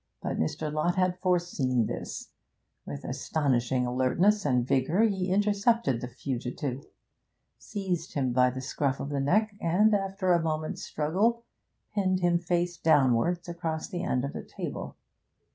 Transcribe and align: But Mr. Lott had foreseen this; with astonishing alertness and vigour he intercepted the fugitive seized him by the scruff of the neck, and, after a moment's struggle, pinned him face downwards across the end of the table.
But 0.19 0.39
Mr. 0.39 0.73
Lott 0.73 0.95
had 0.95 1.19
foreseen 1.19 1.85
this; 1.85 2.29
with 2.87 3.05
astonishing 3.05 3.85
alertness 3.85 4.45
and 4.47 4.67
vigour 4.67 5.03
he 5.03 5.29
intercepted 5.31 6.01
the 6.01 6.07
fugitive 6.07 6.87
seized 7.59 8.15
him 8.15 8.33
by 8.33 8.49
the 8.49 8.61
scruff 8.61 8.99
of 8.99 9.09
the 9.09 9.19
neck, 9.19 9.55
and, 9.61 9.93
after 9.93 10.31
a 10.33 10.41
moment's 10.41 10.81
struggle, 10.81 11.43
pinned 11.93 12.21
him 12.21 12.39
face 12.39 12.77
downwards 12.77 13.47
across 13.47 13.87
the 13.89 14.01
end 14.03 14.25
of 14.25 14.33
the 14.33 14.41
table. 14.41 14.95